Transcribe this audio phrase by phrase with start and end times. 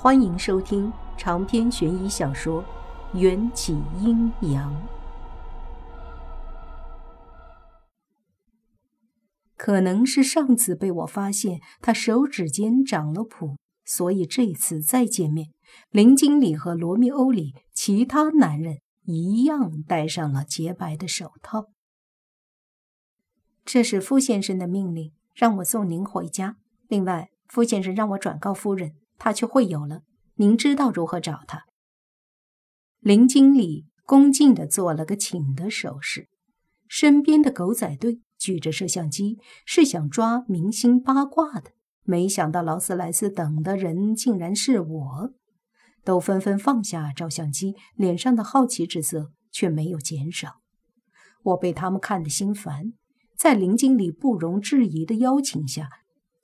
[0.00, 2.62] 欢迎收听长篇悬疑小说
[3.18, 4.72] 《缘起阴阳》。
[9.56, 15.48] 可能是上次被我发现他手指间长了蹼，所以这次再见面，
[15.90, 21.70] 林经理和罗密欧里其他男人一样戴上了洁白的手套。
[23.64, 26.54] 这是傅先生的命令，让我送您回家。
[26.86, 28.94] 另外，傅先生让我转告夫人。
[29.18, 30.02] 他却会有了，
[30.36, 31.64] 您知道如何找他。
[33.00, 36.28] 林经理恭敬地做了个请的手势，
[36.88, 41.72] 身边的狗仔队举着摄像机，是想抓明星八卦的。
[42.04, 45.30] 没想到劳斯莱斯等的人竟然是我，
[46.04, 50.60] 都纷纷放下照相机，脸上的好奇之色却没有减少。
[51.42, 52.94] 我被他们看得心烦，
[53.36, 55.88] 在林经理不容置疑的邀请下，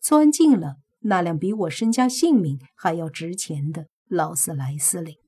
[0.00, 0.76] 钻进了。
[1.06, 5.18] 那辆比我身家性命还要值钱的劳斯莱斯里，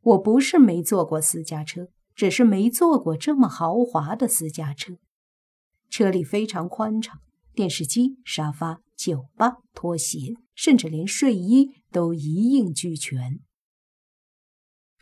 [0.00, 4.98] 我不是没坐过私家车，只是没坐过这么豪华的私家车。
[5.88, 7.20] 车里非常宽敞，
[7.52, 13.40] 电视机、沙发、酒吧、拖鞋，甚至连睡衣都一应俱全。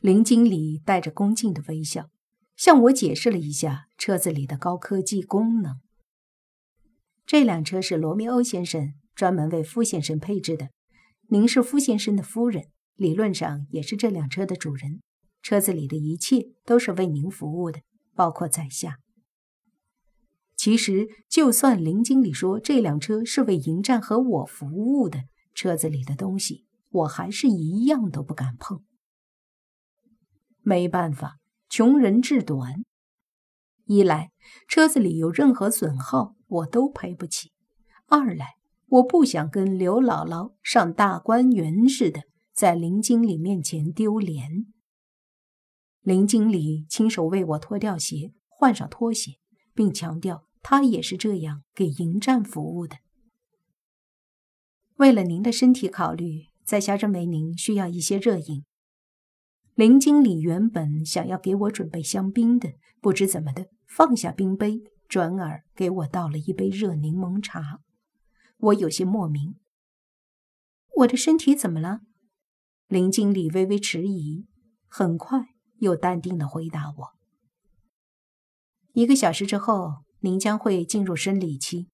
[0.00, 2.08] 林经理带着恭敬的微笑，
[2.56, 5.80] 向我解释了一下车子里的高科技功能。
[7.26, 8.94] 这辆车是罗密欧先生。
[9.18, 10.70] 专门为傅先生配置的，
[11.30, 15.00] 您是傅先生的夫人，理论上也是这辆车的主人。
[15.42, 17.80] 车子里的一切都是为您服务的，
[18.14, 19.00] 包括在下。
[20.56, 28.84] 其实，就算林经理说这辆车是为迎战和我服务的，车子里的东西我还是一样都不敢碰。
[30.62, 31.38] 没办法，
[31.68, 32.84] 穷人志短。
[33.86, 34.30] 一来，
[34.68, 37.48] 车子里有任何损耗我都赔不起；
[38.06, 38.57] 二来，
[38.88, 42.22] 我不想跟刘姥姥上大观园似的，
[42.54, 44.66] 在林经理面前丢脸。
[46.00, 49.32] 林经理亲手为我脱掉鞋，换上拖鞋，
[49.74, 52.96] 并强调他也是这样给迎战服务的。
[54.96, 58.64] 为了您的身体考虑，在下认为您需要一些热饮。
[59.74, 62.72] 林经理原本想要给我准备香槟的，
[63.02, 67.80] 不知怎么的放下冰杯，转而给我倒了一杯热柠檬茶。
[68.58, 69.54] 我有些莫名，
[70.96, 72.00] 我的身体怎么了？
[72.88, 74.46] 林经理微微迟疑，
[74.88, 77.12] 很快又淡定的回答我
[78.94, 81.88] ：“一个小时之后，您将会进入生理期。”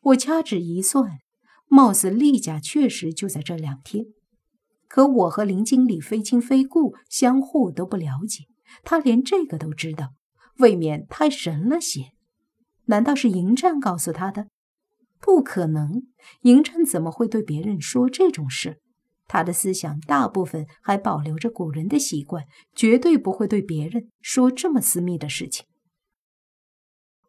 [0.00, 1.18] 我掐指一算，
[1.66, 4.06] 貌似例假确实就在这两天。
[4.86, 8.44] 可我和林经理非亲非故，相互都不了解，
[8.84, 10.14] 他连这个都知道，
[10.58, 12.12] 未免太神了些。
[12.84, 14.48] 难道是迎战告诉他的？
[15.22, 16.02] 不可能，
[16.42, 18.80] 迎战怎么会对别人说这种事？
[19.28, 22.44] 他的思想大部分还保留着古人的习惯，
[22.74, 25.64] 绝对不会对别人说这么私密的事情。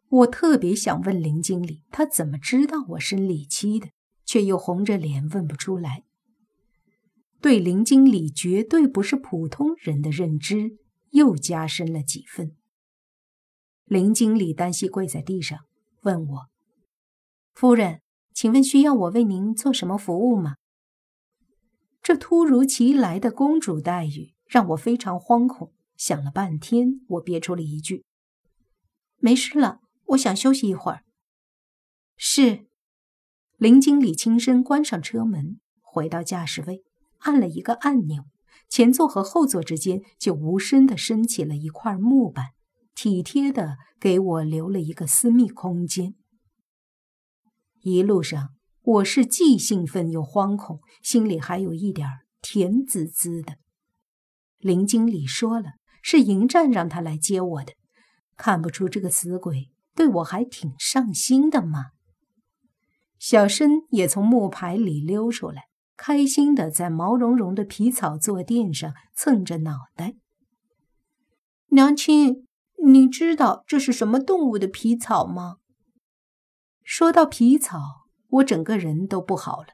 [0.08, 3.88] 我特别想问林经理，他怎么知道我生理期的，
[4.26, 6.02] 却又红着脸问不出来。
[7.40, 10.78] 对林经理绝对不是普通人的认知
[11.10, 12.56] 又加深了几分。
[13.84, 15.60] 林经理单膝跪在地上，
[16.02, 16.53] 问我。
[17.54, 18.00] 夫人，
[18.34, 20.56] 请问需要我为您做什么服务吗？
[22.02, 25.72] 这突如其来的公主待遇让我非常惶恐。
[25.96, 28.04] 想了半天，我憋出了一句
[29.18, 31.04] ：“没事了，我想休息一会儿。”
[32.18, 32.66] 是。
[33.56, 36.82] 林经理轻声关上车门，回到驾驶位，
[37.18, 38.24] 按了一个按钮，
[38.68, 42.46] 前座和后座之间就无声地升起了一块木板，
[42.96, 46.16] 体贴地给我留了一个私密空间。
[47.84, 48.48] 一路上，
[48.80, 52.08] 我是既兴奋又惶恐，心里还有一点
[52.40, 53.58] 甜滋滋的。
[54.56, 57.74] 林经理说了，是迎战让他来接我的，
[58.38, 61.88] 看不出这个死鬼对我还挺上心的吗？
[63.18, 65.64] 小申也从木牌里溜出来，
[65.94, 70.14] 开心的在毛茸茸的皮草坐垫上蹭着脑袋。
[71.66, 72.46] 娘亲，
[72.82, 75.56] 你知道这是什么动物的皮草吗？
[76.84, 79.68] 说到皮草，我整个人都不好了，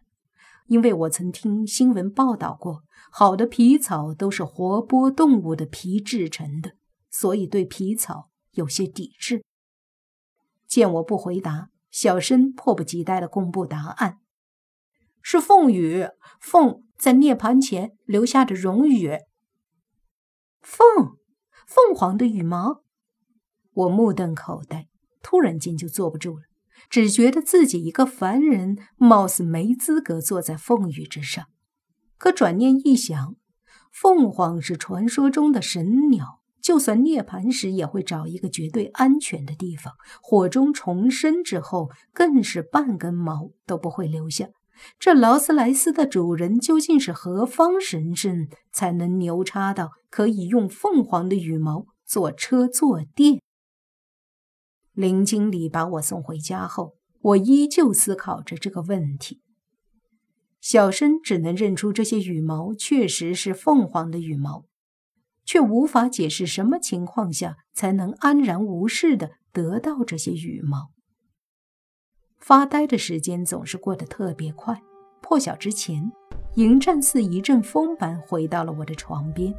[0.66, 6.76] 因为我曾听新闻报道过，好的皮草都是活剥动物的皮制成的，
[7.10, 9.44] 所以对皮草有些抵制。
[10.68, 14.20] 见我不回答，小申迫不及待地公布答案：
[15.20, 16.06] 是凤羽，
[16.40, 19.18] 凤在涅槃前留下的荣誉。
[20.60, 21.16] 凤，
[21.66, 22.84] 凤凰的羽毛。
[23.72, 24.88] 我目瞪口呆，
[25.20, 26.44] 突然间就坐不住了。
[26.88, 31.44] 只觉得自己一个凡人，貌似没资格坐在凤羽之上。
[32.16, 33.34] 可转念一想，
[33.92, 39.94] 凤凰是传说中的神鸟，就算涅槃时也会找一个绝对安全的地方。
[40.22, 44.48] 火中重生之后，更是半根毛都不会留下。
[44.98, 53.40] 这劳斯莱斯的主人究竟是何方神圣，才能牛叉到可以用凤凰的羽毛做车坐垫？
[55.00, 56.92] 林经理把我送回家后，
[57.22, 59.40] 我依旧思考着这个问题。
[60.60, 64.66] 小申只能认出这些羽毛确实是凤凰的羽毛，
[65.46, 70.90] 却无法解释什么情况下才能安然无事的得到这些羽毛。
[72.38, 74.82] 发呆的时间总是过得特别快。
[75.22, 76.12] 破晓之前，
[76.56, 79.54] 迎战似一阵风般回到了我的床边，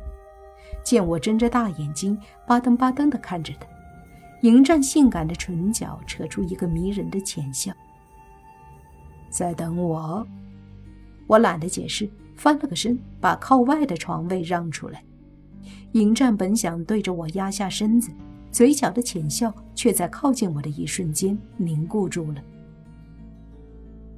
[0.83, 2.15] 见我睁着大眼睛
[2.45, 3.67] 巴登巴登地看着他，
[4.41, 7.71] 迎战性感的唇角扯出一个迷人的浅笑。
[9.29, 10.25] 在等我。
[11.27, 15.03] 我懒得解释，翻了个身，把靠外的床位让出来。
[15.93, 18.11] 迎战本想对着我压下身子，
[18.51, 22.41] 嘴角的浅笑却在靠近我的一瞬间凝固住了。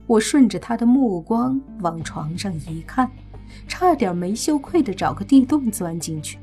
[0.07, 3.09] 我顺着他的目光往床上一看，
[3.67, 6.39] 差点没羞愧的找个地洞钻进去。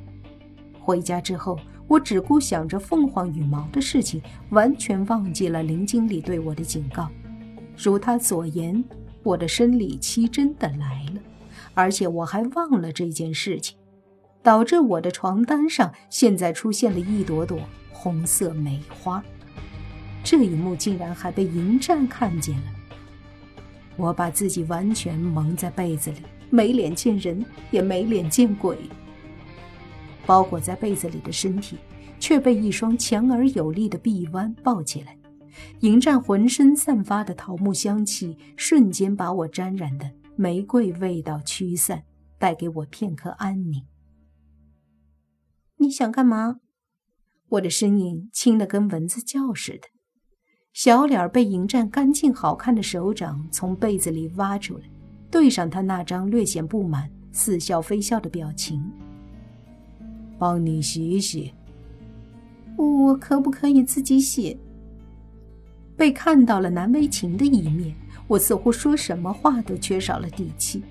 [0.79, 1.59] 回家之后，
[1.91, 7.11] 我只顾想着凤凰羽毛的事情，完全忘记了林经理对我的警告。
[7.77, 8.83] 如他所言。
[9.23, 11.21] 我的生理期真的来了，
[11.75, 13.77] 而且我还忘了这件事情，
[14.43, 17.61] 导致我的床单上现在出现了一朵朵
[17.93, 19.23] 红色梅花。
[20.25, 22.65] 这一幕竟然还被迎战看见了。
[23.99, 28.79] 我把自己完全蒙在被子里，没脸见人，也没脸见鬼。
[30.31, 31.77] 包裹在被子里的身体，
[32.21, 35.19] 却被一双强而有力的臂弯抱起来。
[35.81, 42.05] 迎战浑身散发的桃木香气，瞬间把我沾染的玫瑰味道驱散，
[42.39, 43.85] 带给我片刻安宁。
[45.79, 46.61] 你想干嘛？
[47.49, 49.89] 我的声音轻得跟蚊子叫似的，
[50.73, 54.85] 小脸被迎战干净好看的手掌从被子里挖出来，
[55.29, 58.81] 对上他那张略显不满、似笑非笑的表情。
[60.41, 61.53] 帮你洗洗。
[62.77, 64.59] 我可不可以自己洗？
[65.99, 67.95] 被看到了难为情的一面，
[68.27, 70.83] 我似乎说什么话都缺少了底气。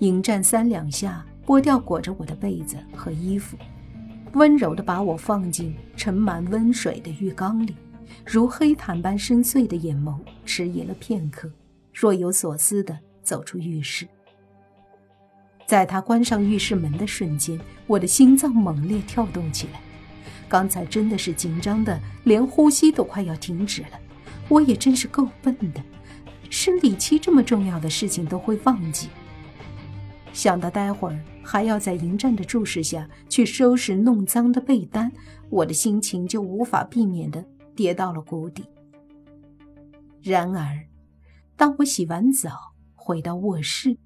[0.00, 3.56] 迎战三两下剥掉裹着我的被子和衣服，
[4.32, 7.76] 温柔地把我放进盛满温水的浴缸里，
[8.26, 11.48] 如黑檀般深邃的眼眸迟疑了片刻，
[11.92, 14.08] 若有所思地走出浴室。
[15.66, 19.80] 在他关上浴室门的瞬间，我的心脏猛烈跳动起来。
[20.48, 24.00] 刚才真的是紧张的，连呼吸都快要停止了。
[24.48, 25.82] 我也真是够笨的，
[26.50, 29.08] 生理期这么重要的事情都会忘记。
[30.34, 35.10] 想到待会儿还要在迎战的注视下去收拾弄脏的被单，
[35.48, 37.44] 我的心情就无法避免的
[37.74, 38.64] 跌到了谷底。
[40.22, 40.86] 然而，
[41.56, 42.50] 当我洗完澡
[42.94, 43.96] 回到卧室，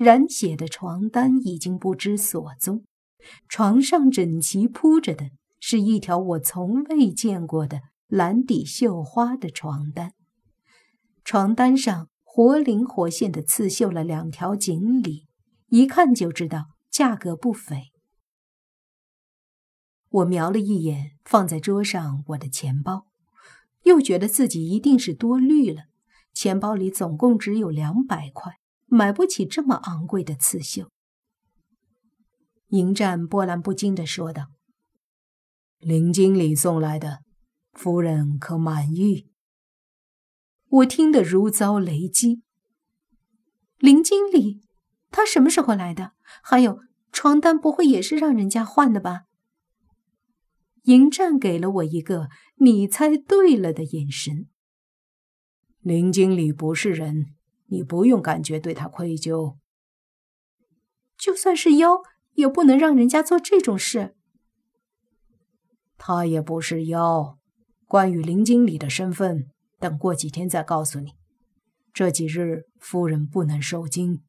[0.00, 2.86] 染血的床单已经不知所踪，
[3.50, 5.26] 床上整齐铺着的。
[5.62, 10.14] 是一条我从未见过的蓝底绣花的床单，
[11.22, 15.26] 床单上活灵活现的刺绣了两条锦鲤，
[15.68, 17.92] 一看就知道价格不菲。
[20.08, 23.04] 我瞄了一眼放在桌上我的钱包，
[23.82, 25.82] 又觉得自己一定是多虑了，
[26.32, 28.59] 钱包里总共只有两百块，
[28.92, 30.90] 买不起这么昂贵的刺绣。
[32.70, 34.48] 迎战波澜不惊地说道。
[35.78, 37.20] 林经理送来的，
[37.72, 39.30] 夫人可满意？
[40.68, 42.42] 我听得如遭雷击。
[43.78, 44.60] 林经理，
[45.10, 46.12] 他什么时候来的？
[46.42, 46.80] 还有
[47.12, 49.22] 床单，不会也是让人家换的吧？
[50.82, 52.28] 迎战给了我一个
[52.58, 54.48] “你猜对了”的眼神。
[55.80, 57.34] 林经理不是人，
[57.70, 59.56] 你不用感觉对他愧疚。
[61.16, 62.02] 就算是妖，
[62.34, 64.14] 也不能让人家做这种事。
[65.96, 67.38] 他也不是妖。
[67.86, 69.46] 关于林经理的身份，
[69.78, 71.12] 等过几天再告诉你。
[71.92, 74.22] 这几日夫人不能受惊。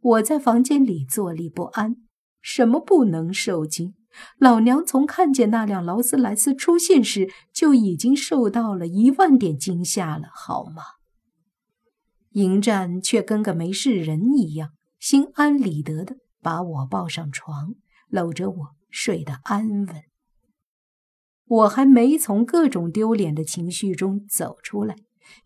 [0.00, 1.96] 我在房间里坐立不安。
[2.42, 3.94] 什么不能受惊？
[4.38, 10.82] 老娘从看见那辆劳斯莱斯出现时，就已经受到了一万点惊吓了，好吗？
[12.34, 17.74] 迎战却跟个没事人一样，心安理得的把我抱上床，
[18.08, 18.76] 搂着我。
[18.96, 20.04] 睡得安稳，
[21.46, 24.94] 我还没从各种丢脸的情绪中走出来，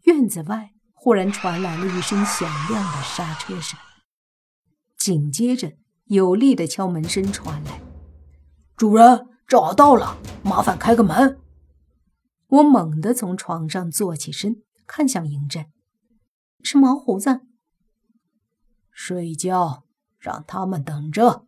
[0.05, 3.81] 院子外忽然传来了一声响亮的刹车声。
[4.99, 5.73] 紧接着，
[6.09, 7.81] 有力的敲门声传来
[8.77, 11.41] ：“主人找到了，麻烦开个门。”
[12.49, 15.69] 我猛地从床上坐起身，看向迎战，
[16.63, 17.41] 是毛胡子。
[18.91, 19.85] 睡觉，
[20.19, 21.47] 让他们等着。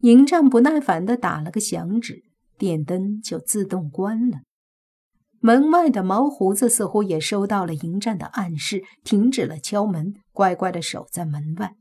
[0.00, 2.24] 迎战不耐烦的打了个响指，
[2.56, 4.42] 电灯就自动关了。
[5.40, 11.76] 门外的毛胡子似乎也收到了迎战的暗示，停止了敲门，乖乖的守在门外。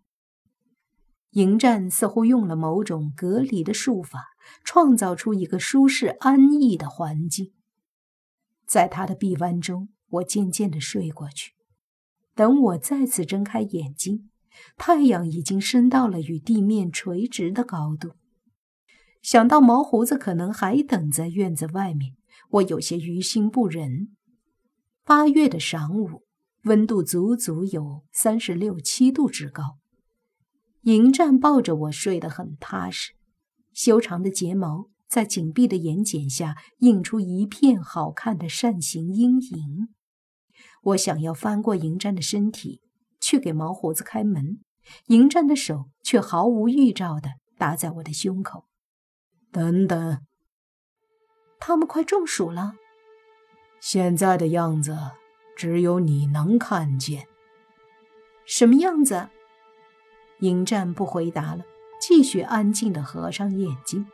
[1.31, 4.27] 迎战似乎用了某种隔离的术法，
[4.63, 7.53] 创造出一个舒适安逸的环境。
[8.65, 11.53] 在他的臂弯中，我渐渐的睡过去。
[12.35, 14.29] 等我再次睁开眼睛，
[14.77, 18.13] 太阳已经升到了与地面垂直的高度。
[19.21, 22.15] 想到毛胡子可能还等在院子外面。
[22.49, 24.15] 我有些于心不忍。
[25.03, 26.23] 八月的晌午，
[26.63, 29.79] 温度足足有三十六七度之高。
[30.83, 33.13] 迎战抱着我睡得很踏实，
[33.73, 39.89] 修长的睫毛在紧闭的眼睑下映出一片好看的扇形阴影。
[40.83, 42.81] 我想要翻过迎战的身体
[43.19, 44.59] 去给毛胡子开门，
[45.07, 48.65] 迎战的手却毫无预兆地搭在我的胸口。
[49.51, 50.19] 等等。
[51.59, 52.73] 他们快中暑了，
[53.79, 54.97] 现在的样子
[55.55, 57.27] 只有你能看见。
[58.45, 59.29] 什么样子？
[60.39, 61.63] 迎战不回答了，
[61.99, 64.05] 继续安静的合上眼睛。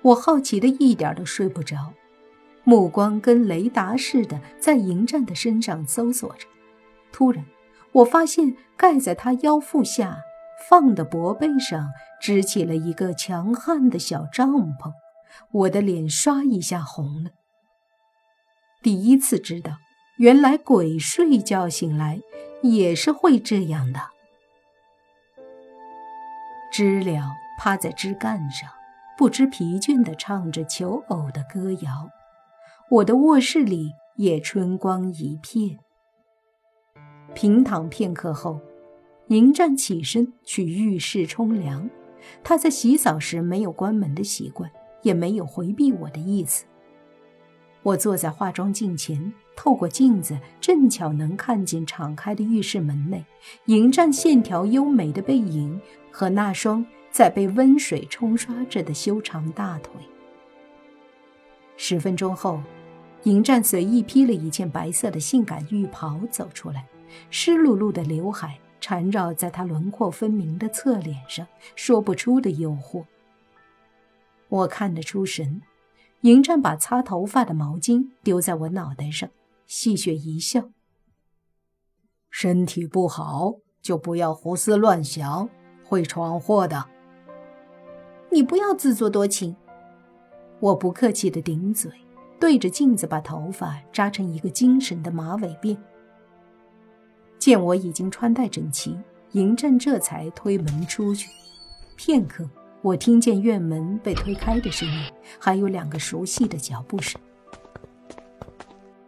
[0.00, 1.92] 我好奇的一点都睡不着，
[2.64, 6.46] 目光跟雷达似的在迎战的身上搜索着。
[7.10, 7.44] 突然，
[7.92, 10.18] 我发现盖在他腰腹下
[10.68, 11.88] 放的薄被上
[12.20, 14.92] 支起了一个强悍的小帐篷。
[15.50, 17.30] 我的脸刷一下红了。
[18.82, 19.78] 第一次知道，
[20.18, 22.20] 原来鬼睡觉醒来
[22.62, 24.00] 也是会这样的。
[26.72, 28.70] 知了趴在枝干上，
[29.18, 32.08] 不知疲倦地唱着求偶的歌谣。
[32.92, 35.78] 我的卧室里也春光一片。
[37.32, 38.60] 平躺片刻后，
[39.28, 41.88] 迎战起身去浴室冲凉。
[42.44, 44.70] 他在洗澡时没有关门的习惯。
[45.00, 46.64] 也没有回避我的意思。
[47.82, 53.24] 我坐在化妆镜前，透过镜子，正巧能看见敞开的浴室门内，
[53.64, 55.80] 迎战线条优美的背影
[56.12, 59.94] 和那双在被温水冲刷着的修长大腿。
[61.76, 62.62] 十分钟后，
[63.24, 66.86] 迎战随意披了一件白色的性感浴袍走出来，
[67.30, 73.04] 湿漉漉的刘海缠绕在他轮廓分明的侧脸上，说不出的诱惑。
[74.48, 75.62] 我看得出神，
[76.22, 79.30] 迎战把擦头发的毛巾丢在我脑袋上，
[79.66, 80.70] 戏谑一笑
[82.28, 85.48] ：“身体不好就不要胡思乱想，
[85.84, 86.86] 会闯祸的。”
[88.32, 89.54] 你不要自作多情。
[90.58, 91.90] 我不客气的顶嘴，
[92.42, 95.76] 对着镜子把头发扎成一个精神的马尾辫。
[97.38, 98.98] 见我已经穿戴整齐，
[99.32, 101.30] 嬴政这才推门出去。
[101.94, 102.44] 片刻。
[102.80, 105.04] 我听见院门被推开的声音，
[105.38, 107.20] 还有两个熟悉的脚步声。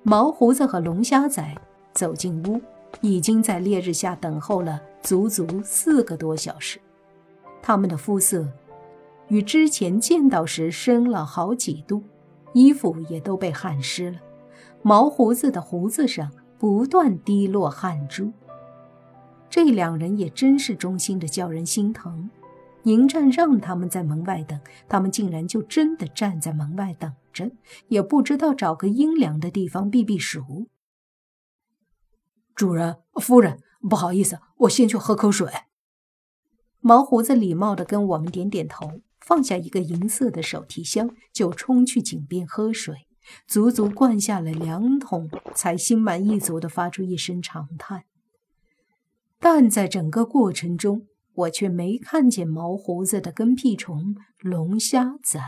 [0.05, 1.53] 毛胡子和龙虾仔
[1.93, 2.61] 走进屋，
[3.01, 6.79] 已经在烈日下等候了足足四个多小时。
[7.61, 8.47] 他们的肤色
[9.27, 12.01] 与之前见到时深了好几度，
[12.55, 14.19] 衣服也都被汗湿了。
[14.81, 18.33] 毛胡子的胡子上不断滴落汗珠。
[19.51, 22.31] 这两人也真是忠心的叫人心疼。
[22.85, 27.51] 迎战让他们在门外等，他们竟然就真的站在门外等着，
[27.89, 30.69] 也不知道找个阴凉的地方避避暑。
[32.55, 35.51] 主人、夫人，不好意思，我先去喝口水。
[36.81, 43.07] 毛胡子礼貌地跟我们点点头，放下一个银色的手提箱，就冲去井边喝水，
[43.47, 48.05] 足足灌下了两桶，才心满意足地发出一声长叹。
[49.41, 55.41] 但在整个过程中，我却没看见毛胡子的跟屁虫龙虾仔。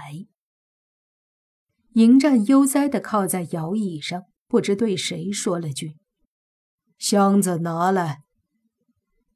[1.92, 5.96] 迎战悠哉地靠在摇椅上，不知对谁说了句
[6.98, 8.22] ：“箱子拿来。”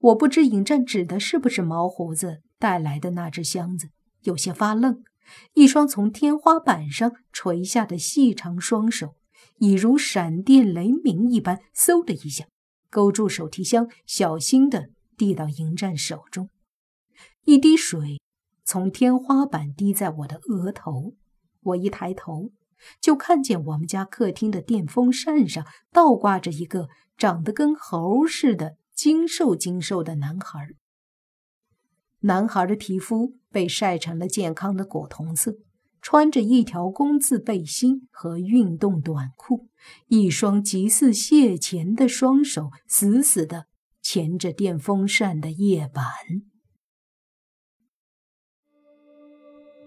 [0.01, 3.91] 我不知迎战指的是不是毛胡子带来的那只箱子，
[4.23, 5.03] 有些发愣。
[5.55, 9.15] 一双从天花板上垂下的细长双手，
[9.59, 12.47] 已如闪电雷鸣一般，嗖的一下
[12.91, 14.91] 勾住手提箱，小心地。
[15.17, 16.49] 递到迎战手中，
[17.45, 18.23] 一滴水
[18.65, 21.13] 从天花板滴在我的额头。
[21.61, 22.53] 我一抬头，
[23.03, 30.69] 就看见我们家客厅的电风扇上倒挂着一个长得跟猴似的精瘦精瘦的男孩。
[32.21, 35.55] 男孩的皮肤被晒成了健康的果铜色，
[36.03, 39.69] 穿着一条工字背心和运动短裤，
[40.09, 43.67] 一双极似蟹钳的双手死死地
[44.03, 46.05] 钳着电风扇的叶板。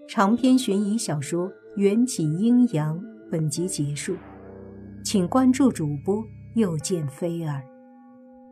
[0.08, 3.00] 长篇悬疑小说《缘起阴阳》
[3.30, 4.16] 本集结束，
[5.04, 6.24] 请关注主播，
[6.56, 7.64] 又见菲儿，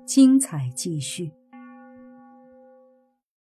[0.06, 1.32] 精彩继续。